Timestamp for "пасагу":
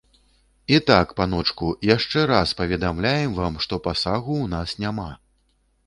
3.89-4.33